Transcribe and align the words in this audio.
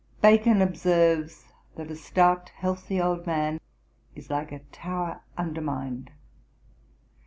Bacon 0.19 0.63
observes, 0.63 1.45
that 1.75 1.91
a 1.91 1.95
stout 1.95 2.49
healthy 2.55 2.99
old 2.99 3.27
man 3.27 3.61
is 4.15 4.31
like 4.31 4.51
a 4.51 4.61
tower 4.71 5.21
undermined.' 5.37 6.09